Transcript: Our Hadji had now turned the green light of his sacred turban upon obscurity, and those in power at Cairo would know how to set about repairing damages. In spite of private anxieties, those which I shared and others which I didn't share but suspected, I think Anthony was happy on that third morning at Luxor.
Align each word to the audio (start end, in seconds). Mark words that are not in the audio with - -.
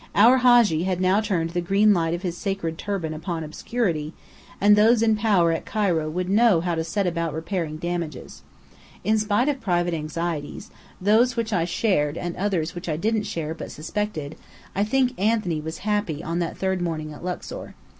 Our 0.15 0.37
Hadji 0.39 0.85
had 0.85 0.99
now 0.99 1.21
turned 1.21 1.51
the 1.51 1.61
green 1.61 1.93
light 1.93 2.15
of 2.15 2.23
his 2.23 2.35
sacred 2.35 2.79
turban 2.79 3.13
upon 3.13 3.43
obscurity, 3.43 4.13
and 4.59 4.75
those 4.75 5.03
in 5.03 5.15
power 5.15 5.51
at 5.51 5.63
Cairo 5.63 6.09
would 6.09 6.27
know 6.27 6.59
how 6.59 6.73
to 6.73 6.83
set 6.83 7.05
about 7.05 7.35
repairing 7.35 7.77
damages. 7.77 8.41
In 9.03 9.19
spite 9.19 9.47
of 9.47 9.61
private 9.61 9.93
anxieties, 9.93 10.71
those 10.99 11.35
which 11.35 11.53
I 11.53 11.65
shared 11.65 12.17
and 12.17 12.35
others 12.35 12.73
which 12.73 12.89
I 12.89 12.97
didn't 12.97 13.25
share 13.29 13.53
but 13.53 13.69
suspected, 13.71 14.37
I 14.73 14.83
think 14.85 15.13
Anthony 15.21 15.61
was 15.61 15.77
happy 15.85 16.23
on 16.23 16.39
that 16.39 16.57
third 16.57 16.81
morning 16.81 17.13
at 17.13 17.23
Luxor. 17.23 17.75